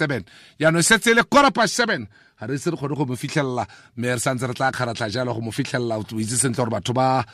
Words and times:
seven. 0.00 0.24
Yaanong 0.60 0.80
e 0.80 0.88
setse 0.88 1.12
e 1.12 1.14
le 1.14 1.24
past 1.52 1.74
seven. 1.74 2.08
Ga 2.40 2.46
re 2.46 2.56
se 2.58 2.70
re 2.70 2.76
kgone 2.76 2.96
go 2.96 3.04
mo 3.04 3.16
fitlhelela 3.16 3.66
mme 3.96 4.14
re 4.16 4.20
santse 4.20 4.48
re 4.48 4.54
tla 4.54 4.72
kgaratlha 4.72 5.10
jalo 5.12 5.34
go 5.34 5.40
mo 5.40 5.50
fitlhelela 5.52 5.98
o 6.00 6.04
itse 6.18 6.36
sentle 6.40 6.64
gore 6.64 6.70
batho 6.72 6.92
ba 6.94 7.24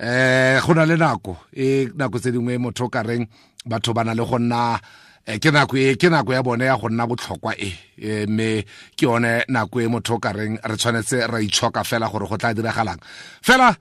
um 0.00 0.60
go 0.64 0.72
na 0.74 0.84
le 0.84 0.96
nako. 0.96 1.36
E 1.52 1.88
nako 1.94 2.18
tse 2.18 2.32
dingwe 2.32 2.58
motho 2.58 2.86
o 2.86 2.88
ka 2.88 3.02
reng 3.02 3.28
batho 3.66 3.92
ba 3.92 4.04
na 4.04 4.14
le 4.14 4.24
go 4.24 4.38
nna 4.38 4.80
eh, 5.26 5.38
ke 5.38 5.52
nako 5.52 5.76
e 5.76 5.96
ke 6.00 6.08
nako 6.08 6.32
ya 6.32 6.42
bone 6.42 6.64
ya 6.64 6.76
go 6.80 6.88
nna 6.88 7.06
botlhokwa 7.06 7.52
e. 7.60 7.70
Eh, 8.00 8.26
mme 8.28 8.64
ke 8.96 9.04
yone 9.04 9.44
nako 9.48 9.80
e 9.84 9.86
motho 9.86 10.16
o 10.16 10.18
ka 10.18 10.32
reng 10.32 10.56
re 10.56 10.76
tshwanetse 10.76 11.28
ra 11.28 11.38
itshoka 11.44 11.84
fela 11.84 12.08
gore 12.08 12.24
go 12.26 12.36
tla 12.36 12.54
diragalang. 12.54 13.00
Fela 13.44 13.76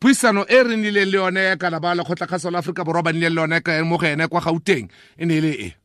puisano 0.00 0.48
e 0.48 0.62
re 0.62 0.76
nnileng 0.76 1.12
le 1.12 1.16
yone 1.20 1.56
kana 1.60 1.80
ba 1.80 1.92
lekgotlakgaso 1.94 2.48
la 2.50 2.64
aforika 2.64 2.84
borwa 2.84 3.02
ba 3.04 3.12
nnileng 3.12 3.36
le 3.36 3.40
yone 3.40 3.84
mo 3.84 3.98
go 4.00 4.06
ene 4.06 4.28
kwa 4.32 4.40
gauteng 4.40 4.88
e 5.20 5.24
ne 5.26 5.36
e 5.36 5.40
le 5.40 5.52
e 5.52 5.83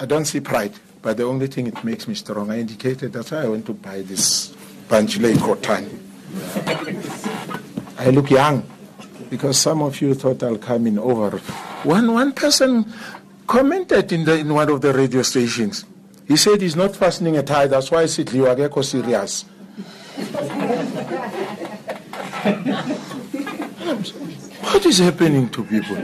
I 0.00 0.06
don't 0.06 0.24
see 0.24 0.40
pride, 0.40 0.72
but 1.02 1.18
the 1.18 1.24
only 1.24 1.46
thing 1.46 1.66
it 1.66 1.84
makes 1.84 2.08
me 2.08 2.14
strong. 2.14 2.50
I 2.50 2.60
indicated 2.60 3.12
that's 3.12 3.32
why 3.32 3.42
I 3.42 3.48
went 3.48 3.66
to 3.66 3.74
buy 3.74 4.00
this 4.00 4.48
Banjule 4.88 5.38
cotton. 5.38 6.00
I 7.98 8.08
look 8.08 8.30
young 8.30 8.66
because 9.28 9.58
some 9.58 9.82
of 9.82 10.00
you 10.00 10.14
thought 10.14 10.42
I'll 10.42 10.56
come 10.56 10.86
in 10.86 10.98
over. 10.98 11.36
One 11.84 12.14
one 12.14 12.32
person 12.32 12.90
commented 13.46 14.10
in 14.10 14.24
the 14.24 14.38
in 14.38 14.54
one 14.54 14.70
of 14.70 14.80
the 14.80 14.94
radio 14.94 15.20
stations. 15.20 15.84
He 16.26 16.38
said 16.38 16.62
he's 16.62 16.76
not 16.76 16.96
fastening 16.96 17.36
a 17.36 17.42
tie. 17.42 17.66
That's 17.66 17.90
why 17.90 18.02
I 18.02 18.06
said 18.06 18.28
Liwageko 18.28 18.82
serious. 18.82 19.42
what 24.64 24.86
is 24.86 24.98
happening 24.98 25.50
to 25.50 25.62
people? 25.64 25.96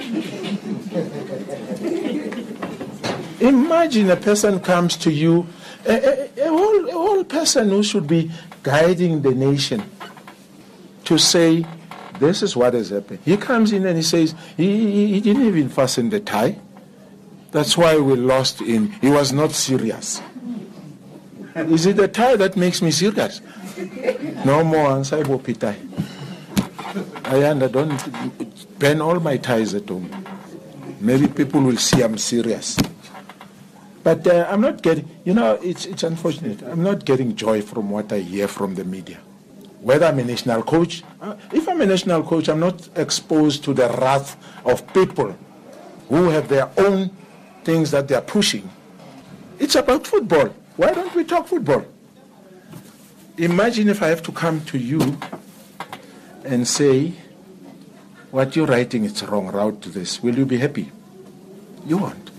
Imagine 3.46 4.10
a 4.10 4.16
person 4.16 4.58
comes 4.60 4.96
to 4.98 5.12
you, 5.12 5.46
a, 5.86 5.92
a, 5.92 6.46
a, 6.46 6.48
whole, 6.48 6.88
a 6.88 6.92
whole 6.92 7.24
person 7.24 7.68
who 7.70 7.82
should 7.82 8.06
be 8.06 8.30
guiding 8.62 9.22
the 9.22 9.34
nation 9.34 9.82
to 11.04 11.16
say, 11.16 11.64
this 12.18 12.42
is 12.42 12.56
what 12.56 12.74
has 12.74 12.90
happened. 12.90 13.20
He 13.24 13.36
comes 13.36 13.72
in 13.72 13.86
and 13.86 13.96
he 13.96 14.02
says, 14.02 14.34
he, 14.56 14.90
he, 14.90 15.06
he 15.14 15.20
didn't 15.20 15.46
even 15.46 15.68
fasten 15.68 16.10
the 16.10 16.18
tie. 16.18 16.58
That's 17.52 17.76
why 17.76 17.98
we 17.98 18.16
lost 18.16 18.60
in, 18.60 18.90
he 19.00 19.08
was 19.08 19.32
not 19.32 19.52
serious. 19.52 20.20
Is 21.54 21.86
it 21.86 21.96
the 21.96 22.08
tie 22.08 22.36
that 22.36 22.56
makes 22.56 22.82
me 22.82 22.90
serious? 22.90 23.40
No 24.44 24.64
more 24.64 24.88
ansaibo. 24.88 25.40
I 27.24 27.44
under 27.48 27.68
don't 27.68 28.78
burn 28.78 29.00
all 29.00 29.20
my 29.20 29.36
ties 29.36 29.74
at 29.74 29.88
home. 29.88 30.10
Maybe 31.00 31.28
people 31.28 31.60
will 31.60 31.76
see 31.76 32.02
I'm 32.02 32.18
serious. 32.18 32.76
But 34.06 34.24
uh, 34.24 34.46
I'm 34.48 34.60
not 34.60 34.82
getting, 34.82 35.08
you 35.24 35.34
know, 35.34 35.54
it's, 35.54 35.84
it's 35.84 36.04
unfortunate. 36.04 36.62
I'm 36.62 36.80
not 36.80 37.04
getting 37.04 37.34
joy 37.34 37.60
from 37.60 37.90
what 37.90 38.12
I 38.12 38.20
hear 38.20 38.46
from 38.46 38.76
the 38.76 38.84
media. 38.84 39.18
Whether 39.80 40.06
I'm 40.06 40.20
a 40.20 40.24
national 40.24 40.62
coach, 40.62 41.02
uh, 41.20 41.34
if 41.52 41.68
I'm 41.68 41.80
a 41.80 41.86
national 41.86 42.22
coach, 42.22 42.48
I'm 42.48 42.60
not 42.60 42.88
exposed 42.94 43.64
to 43.64 43.74
the 43.74 43.88
wrath 43.88 44.36
of 44.64 44.86
people 44.94 45.36
who 46.08 46.28
have 46.28 46.46
their 46.46 46.70
own 46.78 47.10
things 47.64 47.90
that 47.90 48.06
they're 48.06 48.20
pushing. 48.20 48.70
It's 49.58 49.74
about 49.74 50.06
football. 50.06 50.54
Why 50.76 50.92
don't 50.92 51.12
we 51.12 51.24
talk 51.24 51.48
football? 51.48 51.84
Imagine 53.38 53.88
if 53.88 54.04
I 54.04 54.06
have 54.06 54.22
to 54.22 54.30
come 54.30 54.64
to 54.66 54.78
you 54.78 55.18
and 56.44 56.68
say, 56.68 57.12
what 58.30 58.54
you're 58.54 58.68
writing 58.68 59.02
is 59.02 59.20
wrong, 59.24 59.48
route 59.48 59.82
to 59.82 59.88
this. 59.88 60.22
Will 60.22 60.38
you 60.38 60.46
be 60.46 60.58
happy? 60.58 60.92
You 61.84 61.98
won't. 61.98 62.30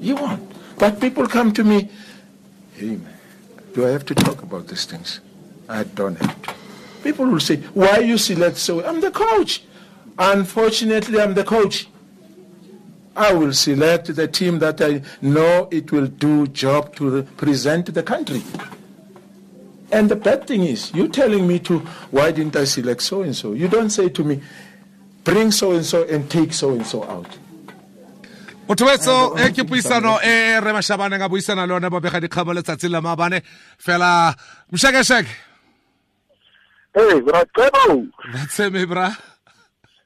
You 0.00 0.14
won't. 0.14 0.59
But 0.80 0.98
people 0.98 1.26
come 1.28 1.52
to 1.52 1.62
me, 1.62 1.90
hey, 2.72 2.96
man, 2.96 3.14
do 3.74 3.86
I 3.86 3.90
have 3.90 4.06
to 4.06 4.14
talk 4.14 4.42
about 4.42 4.66
these 4.66 4.86
things? 4.86 5.20
I 5.68 5.84
don't 5.84 6.16
have 6.16 6.42
to. 6.42 6.54
People 7.04 7.26
will 7.26 7.38
say, 7.38 7.56
why 7.74 7.98
you 7.98 8.16
select 8.16 8.56
so? 8.56 8.82
I'm 8.82 9.02
the 9.02 9.10
coach. 9.10 9.62
Unfortunately, 10.18 11.20
I'm 11.20 11.34
the 11.34 11.44
coach. 11.44 11.86
I 13.14 13.34
will 13.34 13.52
select 13.52 14.16
the 14.16 14.26
team 14.26 14.58
that 14.60 14.80
I 14.80 15.02
know 15.20 15.68
it 15.70 15.92
will 15.92 16.06
do 16.06 16.46
job 16.46 16.96
to 16.96 17.10
represent 17.10 17.92
the 17.92 18.02
country. 18.02 18.42
And 19.92 20.10
the 20.10 20.16
bad 20.16 20.46
thing 20.46 20.62
is, 20.62 20.94
you 20.94 21.08
telling 21.08 21.46
me 21.46 21.58
to, 21.60 21.80
why 22.10 22.30
didn't 22.32 22.56
I 22.56 22.64
select 22.64 23.02
so 23.02 23.20
and 23.20 23.36
so? 23.36 23.52
You 23.52 23.68
don't 23.68 23.90
say 23.90 24.08
to 24.08 24.24
me, 24.24 24.40
bring 25.24 25.50
so 25.50 25.72
and 25.72 25.84
so 25.84 26.04
and 26.04 26.30
take 26.30 26.54
so 26.54 26.70
and 26.70 26.86
so 26.86 27.04
out. 27.04 27.36
Motho 28.70 28.84
wetso 28.86 29.36
e 29.38 29.50
ke 29.52 29.64
puisano 29.66 30.20
e 30.22 30.60
re 30.60 30.72
mashabane 30.72 31.18
ka 31.18 31.28
buisana 31.28 31.66
le 31.66 31.74
one 31.74 31.90
babega 31.90 32.20
dikgamo 32.20 32.54
letsatsi 32.54 32.88
le 32.88 33.00
maabane 33.00 33.42
fela 33.78 34.34
mshekesheke 34.72 35.28
Hey, 36.94 37.20
Bratebo. 37.20 38.08
that's 38.32 38.58
me 38.70 38.84
bra 38.84 39.14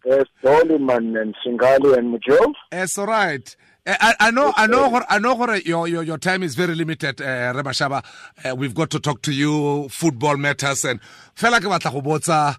Yes, 0.07 0.27
Doliman 0.43 1.19
and 1.21 1.35
Singali 1.45 1.97
and 1.97 2.13
Mujo. 2.15 2.53
it's 2.73 2.97
all 2.99 3.07
right 3.07 3.55
Eh, 3.87 3.95
I, 4.01 4.15
I 4.19 4.31
know, 4.31 4.51
I 4.57 4.67
know, 4.67 5.03
I 5.11 5.19
know, 5.19 5.53
your, 5.57 5.87
your, 5.87 6.03
your 6.03 6.17
time 6.17 6.43
is 6.43 6.55
very 6.55 6.75
limited, 6.75 7.21
uh, 7.21 7.53
Remashaba. 7.53 8.03
Uh, 8.43 8.57
we've 8.57 8.75
got 8.75 8.89
to 8.89 8.99
talk 8.99 9.21
to 9.21 9.31
you, 9.31 9.91
football 9.91 10.39
matters, 10.39 10.87
and 10.87 11.01
fela 11.37 11.59
ke 11.61 11.65
batla 11.69 11.93
go 11.93 12.01
botsa, 12.01 12.57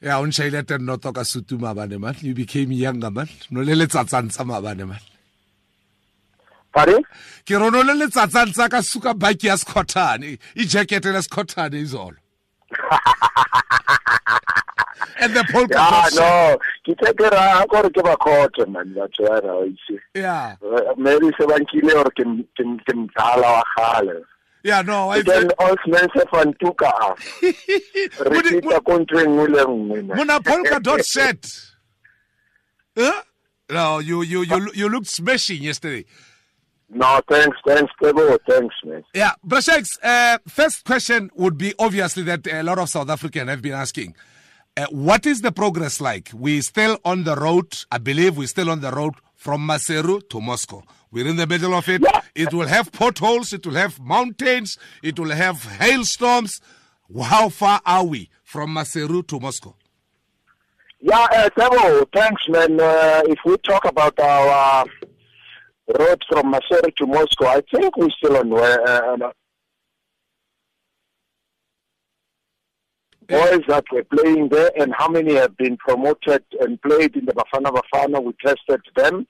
ya, 0.00 0.18
o 0.18 0.24
nshaile 0.24 0.66
ten 0.66 0.86
no 0.86 0.96
toka 0.96 1.20
sutu 1.24 1.58
maabane, 1.58 2.00
man. 2.00 2.16
You 2.22 2.32
became 2.34 2.72
younger, 2.72 3.10
man. 3.10 3.28
No 3.50 3.60
le 3.60 3.74
letsatsantsa 3.74 4.46
maabane, 4.46 4.88
man. 4.88 4.98
Pardon? 6.72 7.02
ke 7.46 7.58
re 7.60 7.70
no 7.70 7.82
le 7.82 7.92
letsatsantsa 8.00 8.70
ka 8.70 8.80
suka 8.80 9.14
baki 9.14 9.46
ya 9.48 9.56
scotane 9.56 10.38
e 10.56 10.64
jackete 10.64 11.12
le 11.12 11.20
scotane 11.22 11.82
all 11.94 12.12
and 15.20 15.34
the 15.34 15.44
polka 15.52 15.74
Yeah, 15.74 15.90
dot 15.90 16.14
no. 16.14 16.58
Ke 16.86 16.94
tse 16.98 17.12
ke 17.18 17.26
ra 17.34 17.64
gore 17.66 17.90
ke 17.90 18.02
ba 18.06 18.14
khotse 18.16 18.66
man 18.68 18.94
batho 18.96 19.28
ba 19.28 19.40
ra 19.46 19.54
itse. 19.68 19.98
yeah 20.14 20.56
Maybe 20.96 21.30
se 21.38 21.44
ba 21.46 21.58
nkile 21.60 21.92
gore 21.98 22.10
ke 22.16 22.24
ke 22.56 22.64
ke 22.86 22.92
mdala 22.96 23.48
wa 23.58 23.62
gale. 23.76 24.22
yeah 24.64 24.80
no 24.82 25.10
I 25.10 25.22
Then 25.22 25.50
Osman 25.58 26.08
se 26.16 26.24
fantuka 26.32 26.88
a. 26.88 27.14
Re 28.30 28.40
tita 28.48 28.80
kontre 28.80 29.26
nngwe 29.26 29.48
le 29.54 29.62
nngwe. 29.66 30.16
mona 30.16 30.40
polka 30.40 30.80
dot 30.80 31.04
shirt 31.12 31.44
huh? 32.96 33.02
Eh? 33.04 33.20
no 33.70 33.98
you 33.98 34.22
you 34.22 34.42
you 34.42 34.70
you 34.74 34.88
looked 34.88 35.06
smashing 35.08 35.62
yesterday 35.62 36.04
No, 36.94 37.20
thanks, 37.28 37.56
thanks, 37.66 37.90
Tebo, 38.02 38.38
thanks, 38.46 38.74
man. 38.84 39.02
yeah 39.14 39.32
Brashaks, 39.46 39.98
uh, 40.02 40.38
first 40.46 40.84
question 40.84 41.30
would 41.34 41.56
be 41.56 41.74
obviously 41.78 42.22
that 42.24 42.46
a 42.46 42.62
lot 42.62 42.78
of 42.78 42.88
South 42.88 43.08
Africans 43.08 43.48
have 43.48 43.62
been 43.62 43.72
asking 43.72 44.14
uh, 44.76 44.86
what 44.90 45.26
is 45.26 45.42
the 45.42 45.52
progress 45.52 46.00
like? 46.00 46.30
We're 46.32 46.62
still 46.62 46.98
on 47.04 47.24
the 47.24 47.36
road. 47.36 47.76
I 47.90 47.98
believe 47.98 48.36
we're 48.36 48.46
still 48.46 48.70
on 48.70 48.80
the 48.80 48.90
road 48.90 49.14
from 49.34 49.66
Maseru 49.66 50.26
to 50.30 50.40
Moscow. 50.40 50.82
We're 51.10 51.26
in 51.26 51.36
the 51.36 51.46
middle 51.46 51.74
of 51.74 51.88
it. 51.88 52.02
It 52.34 52.54
will 52.54 52.68
have 52.68 52.90
potholes. 52.90 53.52
It 53.52 53.66
will 53.66 53.74
have 53.74 54.00
mountains. 54.00 54.78
It 55.02 55.18
will 55.18 55.30
have 55.30 55.62
hailstorms. 55.64 56.60
How 57.22 57.50
far 57.50 57.82
are 57.84 58.04
we 58.04 58.30
from 58.44 58.74
Maseru 58.74 59.26
to 59.26 59.38
Moscow? 59.38 59.74
Yeah, 61.00 61.26
uh, 61.32 61.50
Tebo, 61.50 62.06
thanks, 62.14 62.42
man. 62.48 62.80
Uh, 62.80 63.22
if 63.26 63.38
we 63.44 63.58
talk 63.58 63.84
about 63.84 64.18
our 64.20 64.84
uh, 64.84 64.84
road 65.98 66.22
from 66.28 66.52
Maseru 66.52 66.94
to 66.96 67.06
Moscow, 67.06 67.46
I 67.46 67.62
think 67.74 67.96
we're 67.96 68.10
still 68.10 68.36
on 68.36 68.50
where. 68.50 68.86
Uh, 68.86 69.30
boys 73.28 73.60
that 73.68 73.84
were 73.92 74.04
playing 74.04 74.48
there 74.50 74.70
and 74.78 74.92
how 74.96 75.08
many 75.08 75.34
have 75.34 75.56
been 75.56 75.76
promoted 75.76 76.44
and 76.60 76.80
played 76.82 77.16
in 77.16 77.24
the 77.24 77.32
Bafana 77.32 77.72
Bafana. 77.72 78.22
We 78.22 78.32
tested 78.44 78.80
them. 78.96 79.26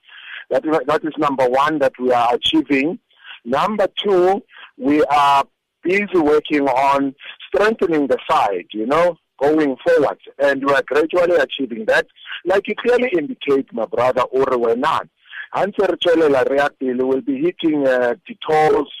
That, 0.49 0.65
is- 0.65 0.79
that 0.87 1.03
is 1.05 1.13
number 1.17 1.47
one 1.47 1.79
that 1.79 1.93
we 1.99 2.11
are 2.11 2.33
achieving. 2.35 2.99
Number 3.45 3.87
two, 3.97 4.43
we 4.77 5.03
are 5.05 5.45
busy 5.83 6.17
working 6.17 6.67
on 6.67 7.15
strengthening 7.47 8.07
the 8.07 8.17
side, 8.29 8.65
you 8.73 8.85
know, 8.85 9.17
going 9.41 9.75
forward. 9.85 10.17
And 10.39 10.65
we 10.65 10.73
are 10.73 10.83
gradually 10.85 11.35
achieving 11.37 11.85
that. 11.85 12.07
Like 12.45 12.67
you 12.67 12.75
clearly 12.75 13.09
indicate, 13.17 13.71
my 13.73 13.85
brother, 13.85 14.23
not. 15.55 15.63
Answer 15.63 15.97
we 16.81 16.93
will 16.93 17.21
be 17.21 17.37
hitting 17.41 17.87
uh, 17.87 18.15
tolls, 18.49 18.91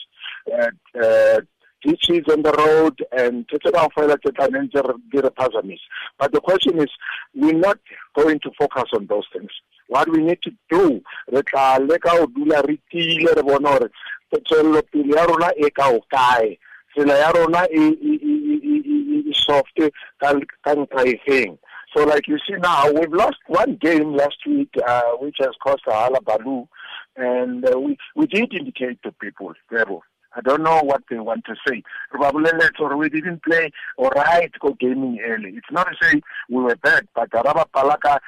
uh, 0.51 0.69
uh, 1.01 1.41
ditches 1.83 2.23
on 2.31 2.41
the 2.41 2.51
road 2.51 3.03
and 3.11 3.45
re- 3.51 5.21
re. 5.21 5.79
But 6.17 6.31
the 6.31 6.41
question 6.41 6.81
is, 6.81 6.89
we're 7.35 7.53
not 7.53 7.79
going 8.15 8.39
to 8.39 8.51
focus 8.57 8.85
on 8.93 9.07
those 9.07 9.25
things. 9.33 9.51
What 9.87 10.09
we 10.09 10.21
need 10.21 10.41
to 10.43 10.51
do, 10.69 11.01
re 11.31 11.41
tla 11.43 11.79
leka 11.81 12.09
ho 12.09 12.25
dula 12.27 12.63
re 12.67 12.79
tiile 12.91 13.35
re 13.35 13.41
bone 13.41 13.67
hore 13.67 13.89
tswelelopele 14.31 15.15
ya 15.15 15.25
rona 15.25 15.51
e 15.57 15.69
ka 15.69 15.89
o 15.89 15.99
kae 16.09 16.57
tsela 16.95 17.17
ya 17.17 17.31
rona 17.31 17.67
e 17.69 19.33
soft 19.33 19.79
ka 20.19 20.33
nqa 20.75 21.01
efeng 21.05 21.57
so 21.95 22.03
like 22.03 22.27
you 22.27 22.37
see 22.47 22.55
now 22.59 22.91
we've 22.91 23.13
lost 23.13 23.37
one 23.47 23.75
game 23.75 24.15
last 24.15 24.37
week 24.45 24.69
uh, 24.85 25.11
which 25.19 25.37
has 25.39 25.51
cost 25.63 25.81
a 25.87 25.93
hala 25.93 26.21
balu 26.21 26.67
and 27.15 27.67
uh, 27.69 27.79
we 27.79 27.97
we 28.15 28.25
did 28.27 28.53
indicate 28.53 29.01
to 29.03 29.11
people 29.11 29.53
Debo, 29.71 30.01
I 30.35 30.41
don't 30.41 30.63
know 30.63 30.81
what 30.81 31.03
they 31.09 31.19
want 31.19 31.45
to 31.45 31.55
say. 31.67 31.83
Probably 32.09 32.51
Or 32.79 32.97
we 32.97 33.09
didn't 33.09 33.43
play 33.43 33.71
all 33.97 34.09
right 34.09 34.51
go 34.59 34.73
gaming 34.79 35.19
early. 35.23 35.51
It's 35.51 35.71
not 35.71 35.87
to 35.87 35.95
say 36.01 36.21
we 36.49 36.63
were 36.63 36.75
bad, 36.75 37.07
but 37.13 37.29
Raba 37.29 37.65
Palaka 37.73 38.19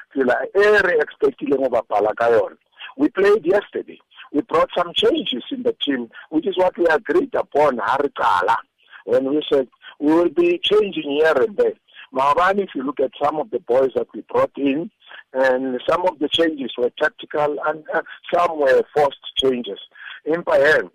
every 0.55 0.99
expecting 0.99 1.53
over 1.53 1.81
Palaka. 1.89 2.55
We 2.97 3.09
played 3.09 3.45
yesterday. 3.45 3.99
We 4.31 4.41
brought 4.41 4.69
some 4.77 4.91
changes 4.93 5.43
in 5.51 5.63
the 5.63 5.75
team, 5.83 6.09
which 6.29 6.47
is 6.47 6.57
what 6.57 6.77
we 6.77 6.85
agreed 6.85 7.33
upon 7.33 7.77
Harikala 7.77 8.57
when 9.05 9.29
we 9.29 9.41
said 9.51 9.67
we 9.99 10.13
will 10.13 10.29
be 10.29 10.59
changing 10.61 11.09
here 11.09 11.33
and 11.35 11.57
there. 11.57 11.73
Mahabani, 12.15 12.63
if 12.63 12.69
you 12.73 12.81
look 12.83 13.01
at 13.01 13.11
some 13.21 13.41
of 13.41 13.51
the 13.51 13.59
boys 13.59 13.91
that 13.95 14.07
we 14.13 14.21
brought 14.21 14.51
in, 14.55 14.89
and 15.33 15.81
some 15.87 16.07
of 16.07 16.17
the 16.19 16.29
changes 16.29 16.71
were 16.77 16.89
tactical 16.97 17.57
and 17.67 17.83
uh, 17.93 18.01
some 18.33 18.57
were 18.57 18.83
forced 18.95 19.19
changes. 19.37 19.77
Empa 20.25 20.55
he 20.55 20.63
re 20.63 20.89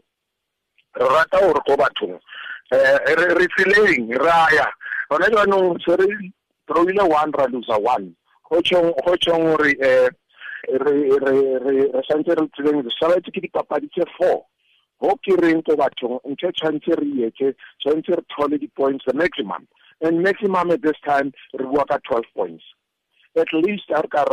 rata 0.98 1.38
gore 1.38 1.60
ko 1.66 1.76
bathong. 1.76 2.14
Um 2.14 2.20
re 2.72 3.46
tseleng 3.52 4.08
re 4.08 4.16
throwile 6.66 7.08
one 7.08 7.32
ra 7.32 7.46
one. 7.78 8.16
Go 8.48 8.62
tšhong 8.62 8.94
gore 8.96 9.60
um 9.60 9.68
re 10.80 10.94
santse 12.08 12.32
re 12.32 12.48
tseleng 12.48 12.82
re 12.82 12.90
saletse 12.98 13.30
ke 13.30 13.40
dipapadi 13.44 13.88
tse 13.92 14.04
four. 14.16 14.46
Go 15.02 15.10
ke 15.16 15.36
reng 15.36 15.62
ko 15.62 15.76
bathong? 15.76 16.20
Ntho 16.24 16.50
tshwanetse 16.50 16.96
re 16.96 17.30
re 18.48 18.58
di-points 18.58 19.04
the 19.06 19.12
maximum 19.12 19.68
and 20.00 20.22
maximum 20.22 20.70
at 20.70 20.82
this 20.82 20.96
time 21.04 21.32
re 21.58 21.64
bua 21.64 21.84
ka 21.86 21.98
twelve 22.06 22.24
points. 22.34 22.64
At 23.36 23.52
least 23.52 23.90
a 23.90 24.02
re 24.02 24.08
ka 24.08 24.24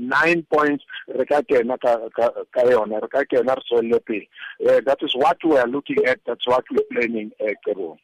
nine 0.00 0.46
points 0.52 0.84
re 1.08 1.24
ka 1.24 1.42
kena 1.42 1.78
ka 1.78 2.62
yona 2.64 3.02
re 3.02 3.08
ka 3.08 3.24
kena 3.24 3.54
uh, 3.54 4.80
that 4.86 4.98
is 5.02 5.14
what 5.14 5.38
we 5.44 5.56
are 5.56 5.68
looking 5.68 6.04
at 6.04 6.20
that's 6.26 6.46
what 6.46 6.64
we're 6.70 6.88
planning 6.92 7.30
uh, 7.40 7.54
kebong 7.66 7.98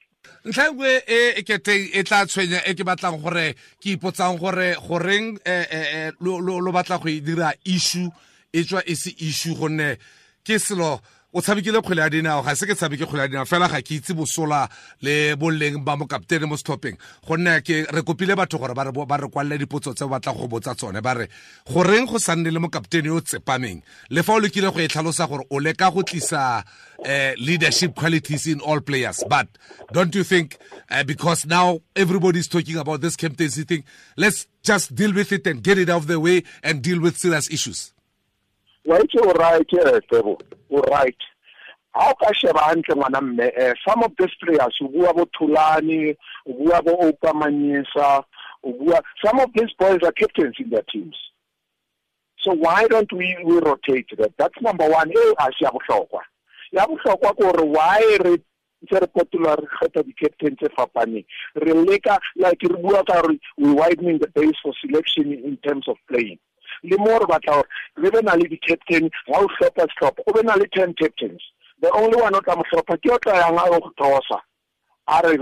ntlha 0.44 0.68
engwe 0.68 0.90
e 1.06 1.18
e 1.40 1.42
keteng 1.42 1.84
e 1.92 2.02
tla 2.04 2.26
tshwenya 2.26 2.60
e 2.68 2.74
ke 2.74 2.84
batlang 2.84 3.20
gore 3.20 3.54
ke 3.80 3.96
ipotsang 3.96 4.38
gore 4.40 4.76
goreng 4.86 5.36
lo 6.20 6.72
batla 6.72 7.00
go 7.00 7.08
e 7.08 7.20
dira 7.20 7.52
issue 7.64 8.08
e 8.52 8.64
tswa 8.64 8.82
e 8.86 8.94
se 8.94 9.10
issue 9.18 9.54
gonne 9.54 9.96
ke 10.44 10.58
selo 10.58 11.00
o 11.32 11.40
tshamekile 11.40 11.80
kgwele 11.80 12.02
ya 12.02 12.10
dinao 12.10 12.42
ga 12.42 12.56
se 12.56 12.66
ke 12.66 12.74
tshameke 12.74 13.06
kgwele 13.06 13.22
ya 13.22 13.28
dinao 13.28 13.46
fela 13.46 13.68
ga 13.68 13.80
ke 13.82 13.94
itse 13.94 14.14
bosola 14.14 14.68
le 15.02 15.36
boleng 15.36 15.84
ba 15.84 15.96
mokaptene 15.96 16.46
mo 16.46 16.56
setlhopheng. 16.56 16.98
Gonne 17.26 17.60
ke 17.62 17.86
re 17.86 18.02
kopile 18.02 18.34
batho 18.34 18.58
gore 18.58 18.74
ba 18.74 18.84
re 18.84 19.28
kwalle 19.28 19.58
dipotso 19.58 19.94
tse 19.94 20.08
batla 20.10 20.34
go 20.34 20.48
botsa 20.48 20.74
tsone 20.74 21.00
ba 21.00 21.14
re 21.14 21.28
goreng 21.70 22.06
go 22.10 22.18
sa 22.18 22.34
nne 22.34 22.50
le 22.50 22.58
mokaptene 22.58 23.06
yo 23.06 23.16
o 23.16 23.20
tsepameng? 23.20 23.82
Le 24.10 24.22
fa 24.22 24.32
o 24.34 24.40
lekile 24.40 24.72
go 24.72 24.80
e 24.80 24.88
tlhalosa 24.88 25.28
gore 25.28 25.46
o 25.50 25.60
leka 25.60 25.90
go 25.90 26.02
tlisa 26.02 26.64
uh, 27.06 27.32
leadership 27.38 27.94
qualities 27.94 28.46
in 28.46 28.60
all 28.60 28.80
players 28.80 29.22
but 29.28 29.46
don't 29.92 30.14
you 30.14 30.24
think 30.24 30.58
uh, 30.90 31.04
because 31.04 31.46
now 31.46 31.80
everybody 31.96 32.40
is 32.40 32.48
talking 32.48 32.76
about 32.76 33.00
this 33.00 33.16
captaincy 33.16 33.64
thing 33.64 33.84
let's 34.16 34.46
just 34.62 34.94
deal 34.94 35.12
with 35.14 35.32
it 35.32 35.46
and 35.46 35.62
get 35.62 35.78
it 35.78 35.88
out 35.88 35.98
of 35.98 36.06
the 36.06 36.20
way 36.20 36.42
and 36.62 36.82
deal 36.82 37.00
with 37.00 37.16
serious 37.16 37.50
issues 37.50 37.92
wa 38.84 38.98
itse 38.98 39.18
o 39.20 39.32
right 39.32 39.72
eh 39.72 40.00
tebo. 40.10 40.38
O 40.70 40.80
right. 40.80 41.16
Ha 41.92 42.10
o 42.10 42.14
ka 42.14 42.32
sheba 42.32 42.60
hantle 42.60 42.94
ngwana 42.94 43.20
mme 43.20 43.52
eh, 43.56 43.74
some 43.86 44.02
of 44.02 44.12
these 44.18 44.34
players 44.40 44.76
o 44.80 44.88
bua 44.88 45.12
bo 45.12 45.26
thulani 45.26 46.16
o 46.46 46.52
bua 46.52 46.82
bo 46.82 46.96
Oupa 46.96 47.32
Manyisa 47.32 48.24
o 48.64 48.72
bua 48.72 49.00
some 49.24 49.40
of 49.40 49.50
these 49.54 49.72
boys 49.78 49.98
are 50.02 50.12
captains 50.12 50.56
in 50.58 50.70
their 50.70 50.84
teams. 50.92 51.16
So 52.40 52.54
why 52.54 52.86
don't 52.88 53.12
we 53.12 53.36
we 53.44 53.60
rotate 53.60 54.06
that 54.18 54.32
that's 54.38 54.60
number 54.62 54.88
1 54.88 55.10
e 55.10 55.34
a 55.38 55.44
se 55.52 55.64
ya 55.64 55.70
bohlokwa. 55.70 56.22
Ya 56.72 56.86
bohlokwa 56.86 57.36
gore 57.36 57.64
why 57.64 58.18
re 58.24 58.38
ntse 58.82 59.00
re 59.00 59.06
potola 59.06 59.56
re 59.56 59.66
kgetha 59.66 60.02
di-captain 60.02 60.56
tse 60.56 60.68
fapaneng? 60.76 61.24
Re 61.54 61.72
leka 61.74 62.18
like 62.36 62.62
re 62.62 62.76
bua 62.80 63.04
ka 63.04 63.20
gore 63.20 63.36
we 63.58 63.72
widening 63.72 64.18
the 64.18 64.28
base 64.28 64.56
for 64.62 64.72
selection 64.80 65.32
in 65.32 65.58
terms 65.58 65.86
of 65.88 65.96
playing 66.08 66.38
le 66.82 66.96
mo 66.98 67.18
re 67.18 67.26
batla 67.26 67.54
gore 67.54 67.68
re 67.96 68.10
be 68.10 68.22
na 68.22 68.34
le 68.34 68.48
di-captain 68.48 69.10
ga 69.26 69.38
o 69.38 69.46
tlhopha 69.46 69.86
setlhopha 69.86 70.22
o 70.26 70.32
be 70.32 70.42
na 70.42 70.54
le 70.54 70.66
ten 70.72 70.94
captains. 70.94 71.42
The 71.80 71.90
only 71.92 72.20
one 72.20 72.34
o 72.34 72.40
tla 72.40 72.56
mo 72.56 72.62
tlhopha 72.72 73.00
ke 73.02 73.10
o 73.12 73.18
tla 73.18 73.36
yang 73.36 73.58
a 73.58 73.80
go 73.80 73.90
tosa. 73.98 74.40
A 75.08 75.20
re 75.24 75.36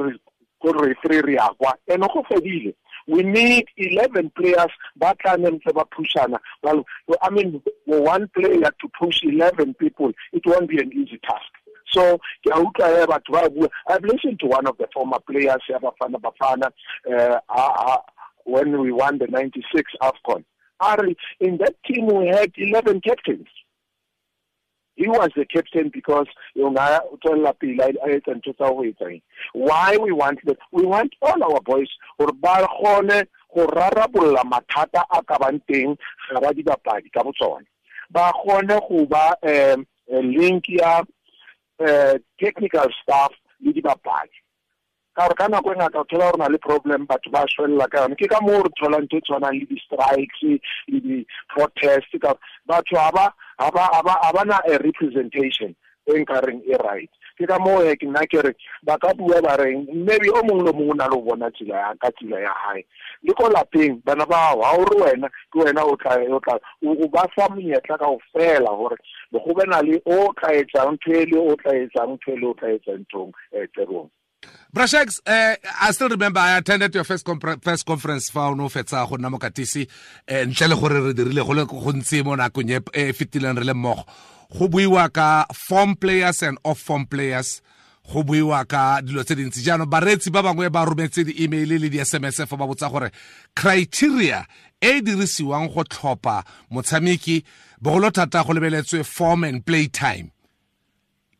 ko 0.63 0.73
re 0.73 0.95
three 1.03 1.21
re 1.21 1.35
ya 1.35 1.49
and 1.89 2.03
go 2.03 2.25
fedile 2.31 2.75
we 3.09 3.23
need 3.23 3.65
11 3.77 4.31
players 4.37 4.73
ba 4.97 5.15
tla 5.23 5.37
ne 5.37 5.51
ntse 5.51 5.73
ba 5.75 5.85
pushana. 5.85 6.39
Well 6.63 6.85
i 7.23 7.31
mean 7.31 7.63
one 7.87 8.29
player 8.29 8.71
to 8.81 8.89
push 8.99 9.23
11 9.23 9.75
people 9.75 10.13
it 10.33 10.43
won't 10.45 10.69
be 10.69 10.79
an 10.79 10.93
easy 10.93 11.19
task. 11.29 11.53
So 11.91 12.19
ke 12.45 12.53
a 12.53 12.61
utlwa 12.61 12.99
ya 12.99 13.07
batho 13.07 13.33
ba 13.33 13.51
bua. 13.51 13.69
I've 13.89 14.05
listened 14.05 14.41
to 14.41 14.47
one 14.47 14.67
of 14.67 14.77
the 14.79 14.89
former 14.93 15.19
players 15.21 15.63
ya 15.69 15.79
bafana 15.79 16.21
bafana 16.21 16.71
uh, 17.11 17.97
when 18.45 18.81
we 18.81 18.93
won 18.93 19.19
the 19.19 19.27
96 19.27 19.93
afcon 20.03 20.45
Ari, 20.81 21.17
in 21.41 21.59
that 21.59 21.75
team 21.85 22.07
we 22.07 22.29
had 22.29 22.53
11 22.57 23.01
captains. 23.01 23.49
He 24.99 25.07
was 25.07 25.31
the 25.37 25.47
captain 25.47 25.91
because 25.95 26.27
why 26.57 26.99
we 29.97 30.13
want 30.13 30.41
that? 30.45 30.59
We 30.73 30.85
want 30.85 31.15
all 31.23 31.45
our 31.45 31.61
boys 31.61 31.87
gore 32.19 32.33
ba 32.33 32.67
gone 32.83 33.23
go 33.55 33.67
rarabolola 33.69 34.43
mathata 34.43 35.05
a 35.13 35.23
ka 35.23 35.39
bang 35.39 35.63
teng 35.71 35.97
ga 36.33 36.41
ba 36.41 36.53
dibapadi 36.53 37.13
ka 37.15 37.23
botsone 37.23 37.65
ba 38.11 38.33
gone 38.45 38.67
go 38.67 39.07
ba 39.07 39.37
um 39.47 39.87
link 40.09 40.65
ya 40.69 41.05
uh, 41.79 42.15
technical 42.41 42.89
staff 43.01 43.31
le 43.65 43.73
dibapadi 43.73 44.35
ka 45.19 45.27
gore 45.27 45.35
ka 45.35 45.49
nako 45.49 45.73
e 45.73 45.77
ngata 45.77 45.99
o 46.01 46.05
thola 46.05 46.31
gore 46.31 46.39
na 46.39 46.49
le 46.49 46.59
problem 46.59 47.07
batho 47.07 47.31
ba 47.31 47.43
shwelela 47.51 47.91
ka 47.91 48.03
yone 48.03 48.15
ke 48.15 48.29
ka 48.31 48.39
moo 48.41 48.63
re 48.63 48.71
tholang 48.79 49.07
tho 49.11 49.19
e 49.19 49.21
tshwanang 49.27 49.59
le 49.59 49.67
di-strikes 49.67 50.43
le 50.87 51.01
di-protest 51.03 52.13
ka 52.23 52.35
batho 52.71 52.95
ga 52.95 53.11
ba 53.11 54.45
na 54.47 54.63
a 54.63 54.79
representation 54.79 55.75
e 56.07 56.23
nkareng 56.23 56.63
e 56.65 56.77
right. 56.87 57.11
Ke 57.35 57.47
ka 57.51 57.59
moo 57.59 57.83
ke 57.83 58.07
nna 58.07 58.23
ke 58.31 58.43
re 58.47 58.55
ba 58.87 58.95
ka 58.99 59.11
bua 59.19 59.43
ba 59.43 59.57
reng 59.59 59.91
maybe 59.91 60.31
o 60.31 60.43
mongwe 60.47 60.71
le 60.71 60.73
mongwe 60.73 60.95
o 60.95 60.95
na 60.95 61.11
le 61.11 61.17
go 61.19 61.23
bona 61.27 61.51
tsela 61.51 61.99
ka 61.99 62.11
tsela 62.15 62.39
ya 62.41 62.55
gae 62.63 62.83
le 63.27 63.35
ko 63.35 63.51
lapeng 63.51 63.99
bana 64.07 64.27
ba 64.27 64.55
ga 64.55 64.71
o 64.79 64.85
re 64.87 64.97
wena 65.03 65.29
ke 65.51 65.59
wena 65.67 65.83
o 65.83 65.97
tla 65.99 66.15
o 66.87 67.09
ba 67.11 67.27
fa 67.35 67.51
monyetla 67.51 67.99
ka 67.99 68.07
go 68.07 68.19
fela 68.31 68.71
gore 68.71 68.97
go 69.35 69.55
be 69.55 69.67
na 69.67 69.83
le 69.83 69.99
o 70.07 70.31
tla 70.39 70.55
etsang 70.63 70.95
ntho 70.95 71.11
e 71.11 71.27
le 71.27 71.39
o 71.39 71.57
tla 71.59 71.75
etsang 71.75 72.15
ntho 72.15 72.33
e 72.33 72.39
le 72.39 72.47
o 72.47 72.55
tla 72.55 72.71
etsang 72.79 73.03
nthong 73.03 73.35
um 73.35 73.67
terong 73.75 74.11
Brashex, 74.75 75.21
uh, 75.27 75.57
I 75.81 75.91
still 75.93 76.11
remember 76.11 76.41
I 76.41 76.59
attended 76.59 76.95
your 76.95 77.05
first 77.05 77.27
first 77.63 77.87
conference 77.87 78.29
fa 78.29 78.41
o 78.51 78.55
no 78.55 78.69
fetsa 78.69 79.09
go 79.09 79.17
nna 79.17 79.31
mo 79.31 79.39
katisi 79.39 79.89
eh, 80.29 80.45
ntle 80.47 80.69
le 80.69 80.77
gore 80.77 81.01
re 81.07 81.15
dirile 81.15 81.43
go 81.47 81.55
le 81.55 81.65
go 81.65 81.93
ntse 81.93 82.23
mo 82.23 82.37
nakong 82.37 82.71
e 82.93 83.13
fetileng 83.13 83.57
re 83.57 83.65
le 83.65 83.73
mmogo. 83.73 84.05
Go 84.53 84.69
buiwa 84.69 85.09
ka 85.11 85.47
form 85.55 85.97
players 85.97 86.43
and 86.43 86.59
off 86.65 86.79
form 86.81 87.07
players. 87.07 87.63
Go 88.13 88.23
buiwa 88.23 88.69
ka 88.69 89.01
dilo 89.01 89.25
tse 89.25 89.35
dintsi. 89.41 89.65
Jaanong 89.65 89.89
bareetsi 89.89 90.31
ba 90.31 90.43
bangwe 90.43 90.69
ba 90.71 90.85
rometse 90.85 91.25
di-email 91.25 91.81
le 91.81 91.89
di-sms 91.89 92.45
fa 92.45 92.57
ba 92.57 92.69
botsa 92.69 92.93
gore 92.93 93.11
criteria 93.57 94.45
e 94.81 95.01
dirisiwang 95.01 95.73
go 95.73 95.83
tlhopha 95.83 96.45
motshameki 96.71 97.43
bogolo 97.81 98.13
thata 98.13 98.45
go 98.45 98.53
lebeletswe 98.53 99.03
form 99.03 99.45
and 99.45 99.65
play 99.65 99.89
time. 99.89 100.31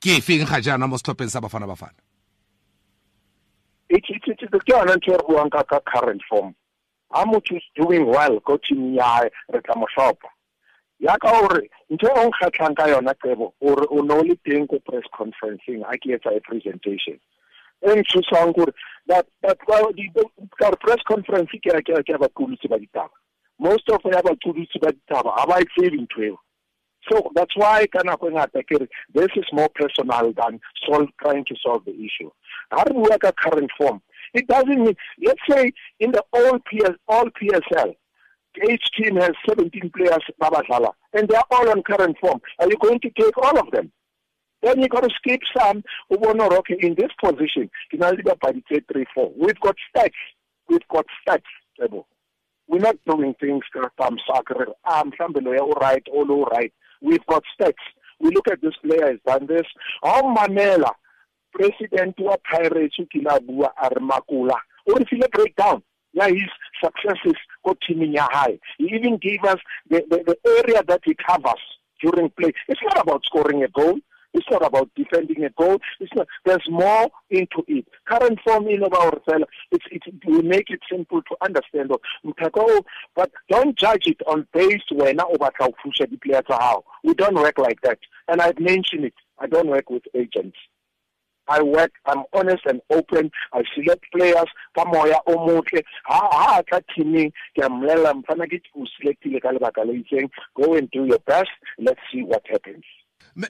Ke 0.01 0.17
e 0.17 0.21
feng 0.25 0.49
ga 0.49 0.65
jaana 0.65 0.89
mo 0.89 0.97
setlhopheng 0.97 1.29
sa 1.29 1.45
bafana 1.45 1.69
bafana 1.69 2.08
ke 3.89 4.73
yona 4.73 4.97
ntho 4.97 5.13
e 5.13 5.17
re 5.17 5.25
buang 5.29 5.51
ka 5.51 5.63
ka 5.63 5.81
current 5.81 6.23
form. 6.29 6.55
Ha 7.13 7.25
motho 7.25 7.57
is 7.57 7.65
doing 7.75 8.07
well 8.07 8.41
ko 8.41 8.59
team 8.59 8.95
ya 8.95 9.21
re 9.53 9.61
tla 9.61 9.75
mo 9.77 9.87
hlopa 9.97 10.29
ya 11.01 11.17
ka 11.19 11.31
gore 11.31 11.71
ntho 11.91 12.09
e 12.11 12.25
nkgatlhang 12.27 12.75
ka 12.75 12.89
yona 12.91 13.15
tsebo 13.15 13.55
gore 13.63 13.87
o 13.91 14.03
ne 14.03 14.15
o 14.15 14.23
le 14.23 14.35
teng 14.45 14.67
ko 14.67 14.79
press 14.83 15.07
conferenceng 15.15 15.85
a 15.87 15.97
ke 15.97 16.19
presentation. 16.43 17.19
E 17.83 17.89
nthusang 17.95 18.53
gore 18.55 18.75
that 19.07 19.27
that 19.43 19.59
ka 20.59 20.71
press 20.81 21.03
conference 21.07 21.51
ke 21.51 21.71
ya 21.71 22.19
baqolotsi 22.19 22.69
ba 22.69 22.79
ditaba. 22.79 23.15
Most 23.59 23.89
of 23.91 24.03
ya 24.05 24.23
baqolotsi 24.23 24.81
ba 24.83 24.91
ditaba 24.93 25.37
ga 25.37 25.47
ba 25.47 25.61
e 25.61 25.65
tsebe 25.71 25.97
ntho 26.03 26.23
eo. 26.23 26.39
So 27.09 27.31
that's 27.35 27.57
why 27.57 27.87
ka 27.87 28.03
nako 28.03 28.29
e 28.29 28.35
ngata 28.35 28.67
ke 28.67 28.83
re 28.83 28.89
this 29.15 29.31
is 29.37 29.47
more 29.53 29.71
personal 29.71 30.33
than 30.35 30.61
trying 31.23 31.45
to 31.45 31.55
solve 31.63 31.85
the 31.85 31.95
issue 31.95 32.31
ha 32.73 32.83
re 32.83 32.93
bua 32.93 33.19
ka 33.19 33.33
current 33.33 33.71
form. 33.79 34.01
It 34.35 34.47
doesn't 34.47 34.85
mean 34.85 34.97
let's 35.25 35.41
say 35.49 35.73
in 36.01 36.13
the 36.13 36.23
all 36.33 36.59
PS 36.71 36.97
all 37.09 37.27
PSL 37.41 37.95
each 38.69 38.85
team 38.97 39.17
has 39.17 39.31
17 39.49 39.91
players 39.97 40.25
baba 40.39 40.63
babadlala 40.63 40.93
and 41.13 41.29
they 41.29 41.37
are 41.37 41.45
all 41.51 41.71
on 41.71 41.83
current 41.83 42.17
form. 42.21 42.41
Are 42.59 42.69
you 42.69 42.77
going 42.81 43.01
to 43.01 43.11
take 43.11 43.37
all 43.39 43.59
of 43.59 43.71
them? 43.71 43.93
Then 44.63 44.81
you 44.81 44.89
got 44.89 45.05
to 45.05 45.11
skip 45.15 45.41
some 45.57 45.85
ubona 46.11 46.51
okay 46.59 46.77
in 46.81 46.95
this 46.97 47.13
position 47.23 47.71
kinali 47.93 48.23
babadi 48.23 48.63
3 48.69 49.05
4 49.15 49.33
we've 49.37 49.61
got 49.61 49.77
stats. 49.89 50.23
We've 50.69 50.89
got 50.89 51.07
stats 51.23 51.53
yebo 51.81 52.05
we're 52.69 52.79
not 52.81 52.97
doing 53.07 53.35
things 53.41 53.65
from 53.97 54.19
soccer 54.27 54.67
ah 54.85 55.03
mhlambe 55.05 55.41
u 55.43 55.73
right 55.81 56.07
all 56.13 56.31
all 56.31 56.45
right. 56.45 56.73
We've 57.01 57.25
got 57.27 57.43
stats. 57.55 57.85
We 58.21 58.31
look 58.31 58.49
at 58.49 58.61
this 58.61 58.75
player 58.83 59.07
has 59.13 59.21
done 59.27 59.47
this. 59.47 59.67
How 60.03 60.23
mamela 60.23 60.93
president 61.53 62.19
wa 62.19 62.37
pirates 62.51 62.99
o 63.01 63.05
kile 63.07 63.31
a 63.31 63.41
bua 63.41 63.73
a 63.83 63.89
re 63.89 64.01
makula 64.01 64.59
o 64.87 64.95
re 64.95 65.05
file 65.05 65.29
breakdown 65.33 65.83
ya 66.13 66.27
his 66.29 66.51
successes 66.83 67.39
ko 67.65 67.75
teaming 67.87 68.15
ya 68.15 68.29
hae 68.33 68.59
he 68.79 68.87
even 68.87 69.17
gave 69.19 69.43
us 69.45 69.61
the, 69.91 70.05
the, 70.11 70.23
the 70.27 70.37
area 70.59 70.83
that 70.83 71.01
he 71.05 71.15
covers 71.15 71.65
during 72.03 72.31
play 72.31 72.53
it's 72.69 72.83
not 72.83 73.01
about 73.01 73.25
scoring 73.25 73.63
a 73.63 73.69
goal 73.69 73.99
it's 74.35 74.47
not 74.51 74.65
about 74.65 74.91
defending 74.95 75.45
a 75.45 75.51
goal. 75.51 75.79
It's 76.01 76.13
not. 76.15 76.27
There's 76.45 76.67
more 76.69 77.09
into 77.31 77.65
it. 77.67 77.87
Current 78.07 78.39
form 78.45 78.69
in 78.69 78.83
of 78.83 78.93
ourselves. 78.93 79.47
It's, 79.73 79.85
it's 79.91 80.07
we 80.27 80.43
make 80.43 80.71
it 80.71 80.81
simple 80.91 81.23
to 81.23 81.37
understand. 81.41 81.91
But 83.15 83.31
don't 83.49 83.77
judge 83.77 84.07
it 84.07 84.21
on 84.27 84.47
based 84.53 84.93
when 84.93 85.21
over 85.21 85.51
how 85.59 85.73
the 85.85 86.19
players 86.23 86.45
are 86.51 86.61
how. 86.61 86.85
We 87.05 87.15
don't 87.15 87.35
work 87.37 87.59
like 87.59 87.81
that. 87.83 87.99
And 88.29 88.41
I've 88.41 88.59
mentioned 88.61 89.07
it. 89.07 89.15
I 89.39 89.47
don't 89.47 89.69
work 89.69 89.89
with 89.89 90.03
agents. 90.15 90.57
I 91.49 91.63
work, 91.63 91.93
I'm 92.07 92.25
honest 92.33 92.63
and 92.67 92.81
open. 92.91 93.31
I 93.53 93.63
select 93.75 94.05
players 94.15 94.47
ka 94.77 94.85
moya 94.85 95.19
o 95.27 95.37
motle. 95.37 95.83
Ha 96.07 96.29
ha 96.31 96.63
tla 96.69 96.81
teaming 96.95 97.33
ke 97.57 97.63
amlela 97.63 98.15
mfana 98.15 98.49
ke 98.49 98.61
o 98.77 98.87
selectile 98.97 99.41
ka 99.41 99.49
lebaka 99.49 99.87
le 99.87 100.03
itseng. 100.03 100.29
Go 100.57 100.75
and 100.75 100.91
do 100.91 101.07
your 101.07 101.21
best. 101.21 101.51
Let's 101.79 102.01
see 102.13 102.23
what 102.23 102.43
happens. 102.49 102.85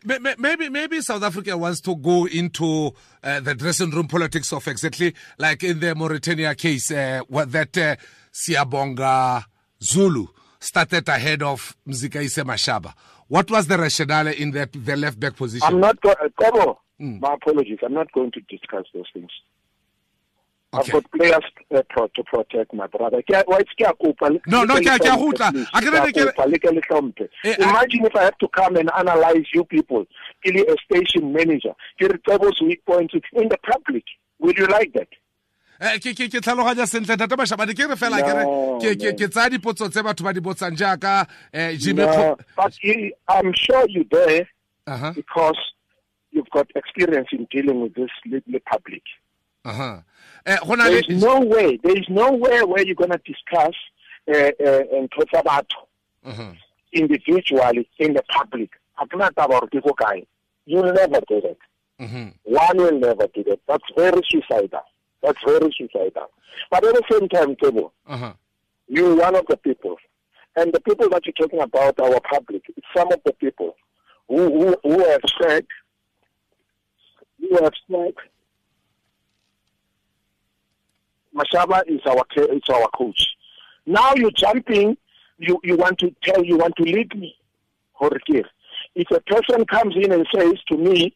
Maybe, 0.04 0.68
maybe 0.68 1.00
South 1.00 1.22
Africa 1.22 1.56
wants 1.56 1.80
to 1.82 1.96
go 1.96 2.26
into 2.26 2.92
uh, 3.22 3.40
the 3.40 3.54
dressing 3.54 3.90
room 3.90 4.06
politics 4.06 4.52
of 4.52 4.66
exactly 4.68 5.14
like 5.38 5.62
in 5.64 5.80
the 5.80 5.94
Mauritania 5.94 6.54
case, 6.54 6.90
uh, 6.90 7.22
that 7.30 7.78
uh, 7.78 7.96
Siyabonga 8.32 9.44
Zulu 9.82 10.26
started 10.60 11.08
ahead 11.08 11.42
of 11.42 11.74
Mzikayise 11.86 12.44
Mashaba. 12.44 12.92
What 13.28 13.50
was 13.50 13.66
the 13.66 13.78
rationale 13.78 14.28
in 14.28 14.50
the, 14.50 14.68
the 14.72 14.96
left 14.96 15.18
back 15.20 15.36
position? 15.36 15.66
I'm 15.66 15.80
not 15.80 15.96
uh, 16.04 16.14
mm. 17.00 17.20
my 17.20 17.34
apologies, 17.34 17.78
I'm 17.84 17.94
not 17.94 18.12
going 18.12 18.32
to 18.32 18.40
discuss 18.42 18.86
those 18.94 19.06
things. 19.12 19.30
Okay. 20.74 20.80
I've 20.80 20.92
got 20.92 21.10
players 21.12 21.44
uh, 21.74 21.82
pro 21.88 22.08
to 22.08 22.22
protect 22.24 22.74
my 22.74 22.86
brother. 22.86 23.22
No, 23.30 24.64
no, 24.64 24.74
ke 24.76 24.86
a 24.86 24.98
gutla. 24.98 25.48
A 25.72 25.80
ke 25.80 27.58
Imagine 27.58 28.04
if 28.04 28.14
I 28.14 28.24
have 28.24 28.36
to 28.38 28.48
come 28.48 28.76
and 28.76 28.90
analyze 28.94 29.46
you 29.54 29.64
people, 29.64 30.04
kill 30.44 30.56
a 30.56 30.76
station 30.84 31.32
manager, 31.32 31.72
re 32.00 32.08
Tebo's 32.08 32.60
weak 32.60 32.84
points 32.84 33.14
in 33.32 33.48
the 33.48 33.56
public. 33.70 34.04
Would 34.40 34.58
you 34.58 34.66
like 34.66 34.92
that? 34.92 35.08
eh 35.80 35.98
ke 36.02 36.10
ke 36.10 36.26
ke 36.26 36.40
tlhaloganya 36.42 36.86
sentle 36.90 37.16
thata 37.16 37.36
bashabane 37.38 37.70
ke 37.70 37.86
re 37.86 37.94
fela 37.94 38.18
ke 38.18 38.32
re 38.34 38.44
ke 38.98 39.12
ke 39.14 39.26
tsaya 39.30 39.48
dipotso 39.54 39.86
tse 39.88 40.02
batho 40.02 40.24
ba 40.26 40.32
di 40.34 40.40
botsang 40.40 40.74
jaaka 40.74 41.22
eh 41.54 41.76
Jimmy 41.78 42.02
but 42.56 42.74
I'm 43.28 43.54
sure 43.54 43.86
you 43.88 44.04
there 44.10 44.48
uh 44.88 44.98
-huh. 44.98 45.14
because 45.14 45.58
you've 46.38 46.50
got 46.50 46.70
experience 46.76 47.28
in 47.32 47.46
dealing 47.50 47.80
with 47.82 47.94
this 47.94 48.10
the 48.24 48.60
public. 48.60 49.02
Uh-huh. 49.64 49.98
Uh, 50.46 50.76
there 50.76 50.98
is 50.98 51.08
no 51.08 51.40
way. 51.40 51.78
There 51.82 51.98
is 51.98 52.08
nowhere 52.08 52.64
where 52.66 52.84
you're 52.86 52.94
going 52.94 53.10
to 53.10 53.18
discuss 53.18 53.74
uh, 54.32 54.52
uh, 54.64 54.84
uh-huh. 56.24 56.52
individually 56.92 57.88
in 57.98 58.14
the 58.14 58.22
public. 58.30 58.70
You'll 60.66 60.92
never 60.92 61.20
do 61.28 61.40
that. 61.40 61.56
Mm-hmm. 62.00 62.28
One 62.44 62.76
will 62.76 62.98
never 63.00 63.26
do 63.34 63.42
that. 63.44 63.60
That's 63.66 63.84
very 63.96 64.22
suicidal. 64.28 64.82
That's 65.22 65.42
very 65.44 65.72
suicidal. 65.76 66.30
But 66.70 66.84
at 66.84 66.94
the 66.94 67.02
same 67.10 67.28
time, 67.28 67.56
Tebo, 67.56 67.90
uh-huh. 68.06 68.32
you're 68.86 69.16
one 69.16 69.34
of 69.34 69.46
the 69.48 69.56
people. 69.56 69.96
And 70.56 70.72
the 70.72 70.80
people 70.80 71.08
that 71.10 71.26
you're 71.26 71.34
talking 71.34 71.60
about, 71.60 72.00
our 72.00 72.20
public, 72.20 72.62
it's 72.76 72.86
some 72.96 73.12
of 73.12 73.20
the 73.24 73.32
people 73.32 73.76
who, 74.28 74.36
who, 74.36 74.76
who 74.82 74.98
have 75.08 75.20
said, 75.40 75.66
said 77.52 77.72
Mashaba 81.34 81.82
is 81.86 82.00
our 82.06 82.24
is 82.36 82.62
our 82.68 82.88
coach. 82.96 83.26
Now 83.86 84.12
you're 84.14 84.30
jumping. 84.32 84.96
You 85.38 85.60
you 85.62 85.76
want 85.76 85.98
to 85.98 86.14
tell 86.22 86.44
you 86.44 86.56
want 86.56 86.74
to 86.76 86.82
lead 86.82 87.14
me, 87.14 87.36
Horikir. 88.00 88.44
If 88.94 89.10
a 89.10 89.20
person 89.20 89.64
comes 89.66 89.94
in 89.96 90.10
and 90.10 90.26
says 90.34 90.54
to 90.68 90.76
me, 90.76 91.14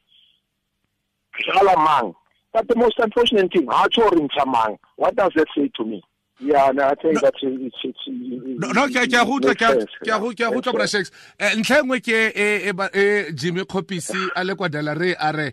Salamang, 1.49 2.15
but 2.53 2.69
the 2.69 2.77
most 2.77 2.99
unfortunate 2.99 3.53
thing, 3.53 3.67
Samang, 3.67 4.79
what 4.97 5.17
does 5.17 5.33
that 5.35 5.47
say 5.57 5.71
to 5.77 5.85
me? 5.85 6.03
Yeah, 6.39 6.73
no, 6.75 6.89
I 6.89 6.95
think 6.97 7.15
no, 7.15 7.21
that's 7.21 7.39
it's 7.43 7.77
it's 7.85 7.99
no 8.09 8.73
no 8.73 8.89
ke 8.89 9.07
ke 9.07 9.21
gutla 9.23 9.55
ke 9.55 9.87
ke 10.03 10.11
go 10.11 10.31
ke 10.35 10.51
gutla 10.51 10.73
bra 10.75 10.87
sex 10.87 11.13
ntlha 11.39 11.83
ngwe 11.85 12.01
ke 12.03 12.33
e 12.35 13.33
Jimmy 13.33 13.63
Khopisi 13.63 14.29
a 14.35 14.43
le 14.43 14.57
kwa 14.57 14.69
Delare 14.69 15.15
a 15.21 15.33
re 15.33 15.53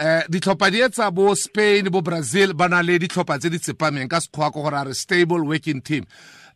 eh 0.00 0.24
ditlhopha 0.32 0.70
di 0.72 0.80
etsa 0.80 1.10
bo 1.12 1.34
Spain 1.36 1.90
bo 1.92 2.00
Brazil 2.00 2.54
ba 2.56 2.68
na 2.68 2.80
le 2.80 2.96
ditlhopha 2.98 3.36
tse 3.38 3.50
di 3.52 3.58
tsepameng 3.60 4.08
ka 4.08 4.20
sekgwa 4.24 4.48
go 4.52 4.62
gore 4.64 4.78
a 4.80 4.84
re 4.88 4.94
stable 4.94 5.44
working 5.44 5.82
team. 5.84 6.06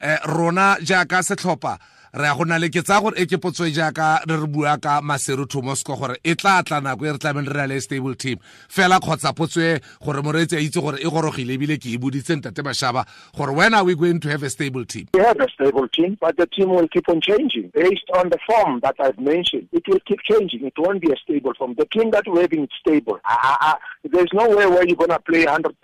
Eh 0.01 0.19
rona 0.25 0.77
jaaka 0.81 1.21
setlhopha 1.23 1.77
re 2.15 2.25
ya 2.25 2.35
go 2.35 2.45
na 2.45 2.59
le 2.59 2.69
ke 2.71 2.79
tsa 2.83 3.01
gore 3.03 3.19
e 3.19 3.27
ke 3.27 3.39
potso 3.43 3.67
jaaka 3.67 4.23
re 4.31 4.37
re 4.39 4.47
bua 4.47 4.79
ka 4.79 5.01
maseru 5.03 5.47
thomosko 5.51 5.99
gore 5.99 6.15
e 6.23 6.35
tla 6.39 6.63
tla 6.63 6.79
nako 6.81 7.07
e 7.07 7.11
re 7.11 7.19
tlameng 7.19 7.49
re 7.51 7.59
na 7.59 7.67
le 7.67 7.81
stable 7.81 8.15
team. 8.15 8.39
Fela 8.71 9.01
kgotsa 9.03 9.35
potso 9.35 9.59
e 9.59 9.81
gore 9.99 10.23
moreetsi 10.23 10.55
a 10.55 10.61
itse 10.63 10.81
gore 10.81 11.03
e 11.03 11.11
gorogile 11.11 11.59
ebile 11.59 11.75
ke 11.75 11.91
e 11.91 11.99
boditse 11.99 12.37
ntate 12.39 12.63
bashaba 12.63 13.05
gore 13.37 13.53
when 13.53 13.75
are 13.75 13.83
we 13.83 13.97
going 13.97 14.21
to 14.21 14.29
have 14.31 14.45
a 14.45 14.51
stable 14.51 14.85
team? 14.85 15.09
We 15.13 15.23
have 15.23 15.41
a 15.41 15.49
stable 15.51 15.89
team 15.89 16.17
but 16.21 16.37
the 16.37 16.47
team 16.47 16.71
will 16.71 16.87
keep 16.87 17.09
on 17.09 17.21
changing 17.21 17.73
based 17.75 18.09
on 18.15 18.31
the 18.31 18.39
form 18.47 18.79
that 18.85 18.95
i've 19.01 19.19
mentioned. 19.19 19.67
It 19.73 19.83
will 19.89 20.01
keep 20.07 20.21
changing. 20.23 20.65
It 20.65 20.75
won't 20.79 21.03
be 21.03 21.11
a 21.11 21.17
stable 21.17 21.55
form. 21.59 21.75
The 21.75 21.87
team 21.87 22.13
that 22.13 22.29
we're 22.29 22.43
having 22.43 22.69
stable 22.79 23.19
uh, 23.29 23.57
uh, 23.61 23.75
there's 24.05 24.31
no 24.33 24.49
way 24.51 24.67
where 24.67 24.87
you're 24.87 24.97
going 24.97 25.11
to 25.11 25.19
play 25.19 25.47
100 25.47 25.75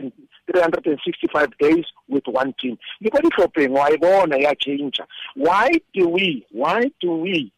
365 0.51 1.59
days 1.59 1.85
with 2.09 2.25
one 2.27 2.55
team. 2.61 2.79
You 3.01 3.11
got 3.11 3.25
it 3.25 3.33
Why 5.35 5.71
do 5.95 6.09
we, 6.09 6.47
why 6.51 6.91
do 7.01 7.13
we 7.13 7.53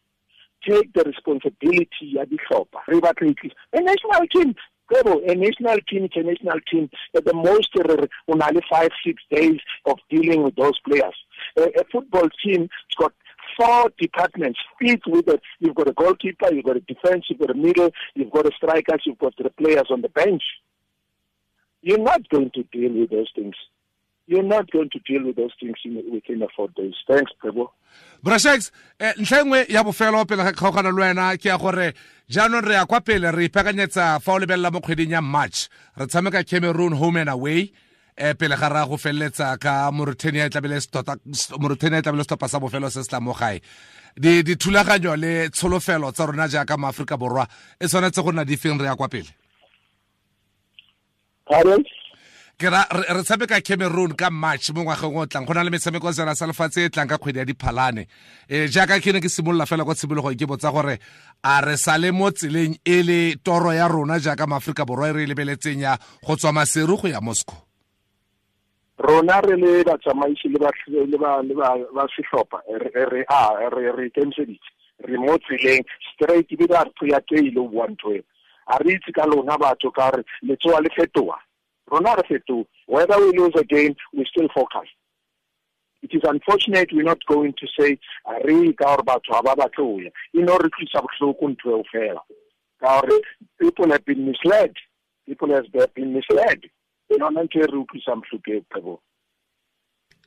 take 0.67 0.93
the 0.93 1.03
responsibility 1.03 2.15
at 2.19 2.29
the 2.29 2.37
shopper? 2.49 2.79
A 2.87 3.81
national 3.81 4.27
team, 4.33 4.55
a 4.93 5.35
national 5.35 5.77
team 5.89 6.03
a 6.15 6.23
national 6.23 6.59
team. 6.71 6.89
At 7.15 7.25
the 7.25 7.33
most, 7.33 7.69
only 7.75 8.61
five, 8.69 8.89
six 9.05 9.21
days 9.31 9.59
of 9.85 9.97
dealing 10.09 10.43
with 10.43 10.55
those 10.55 10.79
players. 10.87 11.15
A, 11.57 11.63
a 11.63 11.83
football 11.91 12.29
team 12.43 12.61
has 12.61 12.95
got 12.97 13.13
four 13.57 13.91
departments 13.99 14.59
filled 14.79 15.03
with 15.07 15.27
it. 15.27 15.41
You've 15.59 15.75
got 15.75 15.87
a 15.87 15.93
goalkeeper, 15.93 16.53
you've 16.53 16.65
got 16.65 16.77
a 16.77 16.81
defense, 16.81 17.25
you've 17.29 17.39
got 17.39 17.51
a 17.51 17.55
middle, 17.55 17.91
you've 18.15 18.31
got 18.31 18.45
a 18.45 18.51
strikers, 18.55 19.01
you've 19.05 19.19
got 19.19 19.35
the 19.37 19.49
players 19.51 19.87
on 19.89 20.01
the 20.01 20.09
bench. 20.09 20.43
You're 21.83 21.99
not 21.99 22.27
going 22.29 22.49
to 22.55 22.63
deal 22.71 22.93
with 22.93 23.09
those 23.11 23.29
things. 23.35 23.55
You're 24.25 24.41
not 24.41 24.71
going 24.71 24.89
to 24.91 24.99
deal 24.99 25.25
with 25.27 25.35
those 25.35 25.51
things 25.59 25.75
in, 25.83 26.01
within 26.11 26.41
a 26.41 26.47
four 26.55 26.69
days. 26.69 26.95
Thanks, 27.07 27.31
Pebo. 27.43 27.67
brashex 28.23 28.71
eh, 28.99 29.13
ntlha 29.17 29.39
engwe 29.41 29.65
ya 29.69 29.83
bofelo 29.83 30.25
pele 30.25 30.43
ga 30.43 30.51
kgaogana 30.51 30.91
le 30.91 31.01
wena 31.01 31.37
ke 31.37 31.49
ya 31.49 31.57
gore 31.57 31.93
jaanong 32.29 32.65
re 32.65 32.73
ya 32.73 32.85
kwa 32.85 33.01
pele 33.01 33.31
re 33.31 33.45
ipakanyetsa 33.45 34.19
fa 34.19 34.33
o 34.33 34.39
lebelela 34.39 34.71
mo 34.71 34.79
kgweding 34.79 35.11
ya 35.11 35.21
march 35.21 35.69
re 35.97 36.07
tshameka 36.07 36.43
cameroon 36.43 36.93
home 36.93 37.17
and 37.17 37.29
away 37.29 37.71
e 38.17 38.33
pele 38.33 38.55
ga 38.55 38.69
ra 38.69 38.85
go 38.87 38.97
feleletsa 38.97 39.59
ka 39.59 39.91
Mauritania 39.91 40.49
tlabele 40.49 40.77
e 40.77 42.01
tlabele 42.01 42.23
stopa 42.23 42.47
sa 42.47 42.59
bofelo 42.59 42.89
se 42.89 43.03
se 43.03 43.09
tla 43.09 43.19
mo 43.19 43.33
gae 43.33 43.61
di 44.17 44.41
dithulaganyo 44.43 45.15
le 45.15 45.49
tsholofelo 45.49 46.11
tsa 46.11 46.25
rona 46.25 46.47
jaaka 46.47 46.77
maaforika 46.77 47.17
borwa 47.17 47.47
e 47.79 47.87
tshwanetse 47.87 48.23
go 48.23 48.31
nna 48.31 48.45
di 48.45 48.57
feng 48.57 48.79
re 48.79 48.85
ya 48.85 48.95
kwa 48.95 49.09
pele? 49.09 49.29
Ke 52.57 52.69
ra 52.69 52.85
re 52.91 53.23
tshameka 53.23 53.59
cameroon 53.61 54.13
ka 54.15 54.29
march 54.29 54.71
mo 54.71 54.83
ngwageng 54.83 55.17
o 55.17 55.25
tlang. 55.25 55.45
Go 55.45 55.53
na 55.53 55.63
le 55.63 55.71
metshameko 55.71 56.13
sena 56.13 56.35
sa 56.35 56.45
lefatshe 56.47 56.85
e 56.85 56.89
tlang 56.89 57.09
ka 57.09 57.17
kgwedi 57.17 57.39
ya 57.39 57.45
diphalane. 57.45 58.07
Um 58.49 58.67
jaaka 58.71 59.01
ke 59.01 59.11
ne 59.11 59.19
ke 59.19 59.27
simolola 59.27 59.65
fela 59.65 59.83
kwa 59.83 59.95
tshimologong 59.95 60.37
ke 60.37 60.45
botsa 60.47 60.71
gore 60.71 60.99
a 61.43 61.61
re 61.65 61.75
sa 61.75 61.97
le 61.97 62.11
mo 62.11 62.29
tseleng 62.31 62.77
e 62.85 63.01
le 63.03 63.35
toro 63.43 63.73
ya 63.73 63.87
rona 63.87 64.19
jaaka 64.19 64.47
maaforika 64.47 64.85
borwa 64.85 65.09
e 65.09 65.13
re 65.13 65.23
e 65.23 65.27
lebeletseng 65.27 65.81
ya 65.81 65.97
go 66.23 66.35
tswa 66.35 66.53
maseru 66.53 66.95
go 66.95 67.07
ya 67.07 67.19
moscow. 67.19 67.57
Rona 68.99 69.41
re 69.41 69.57
le 69.57 69.83
batsamaisi 69.83 70.47
le 70.47 70.59
ba 70.59 70.71
setlhopha 72.15 72.61
re 72.69 73.25
a 73.27 73.69
re 73.69 74.07
ikemiseditse. 74.07 74.71
Re 75.03 75.17
mo 75.17 75.35
tseleng 75.41 75.83
straight 76.13 76.47
ebile 76.47 76.77
a 76.77 76.85
re 76.85 77.09
ya 77.11 77.19
keile 77.19 77.59
o 77.59 77.67
buang 77.67 77.97
a 78.67 78.77
re 78.83 78.95
itse 78.95 79.11
ka 79.13 79.25
lona 79.25 79.57
batho 79.57 79.91
ka 79.91 80.09
re 80.11 80.23
letsoa 80.43 80.81
le 80.81 80.89
fetoa 80.89 81.37
rona 81.91 82.15
re 82.15 82.23
fetoa 82.29 82.65
whether 82.87 83.19
we 83.19 83.37
lose 83.37 83.55
again 83.55 83.95
we 84.13 84.25
still 84.25 84.47
focus. 84.53 84.87
It 86.01 86.13
is 86.13 86.21
unfortunate 86.23 86.89
we're 86.91 87.03
not 87.03 87.25
going 87.27 87.53
to 87.53 87.67
say 87.79 87.97
a 88.27 88.45
re 88.45 88.73
ka 88.73 88.95
gore 88.95 89.03
batho 89.03 89.31
ga 89.31 89.41
ba 89.41 89.55
batle 89.55 89.85
o 89.85 89.99
ya. 89.99 90.09
E 90.33 90.41
no 90.41 90.57
re 90.57 90.69
tlisa 90.69 91.01
botlhoko 91.01 91.49
ntho 91.49 91.69
eo 91.69 91.83
fela. 91.93 92.21
Ka 92.79 93.01
gore 93.01 93.21
people 93.59 93.91
have 93.91 94.05
been 94.05 94.25
misled. 94.25 94.73
People 95.25 95.49
have 95.53 95.71
been 95.95 96.13
misled. 96.13 96.69
Yona 97.09 97.43
ntho 97.43 97.59
e 97.63 97.67
re 97.67 97.77
utlwisang 97.77 98.21
botlhoko 98.21 98.51
eo 98.83 98.99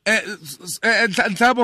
ntlha 0.06 1.54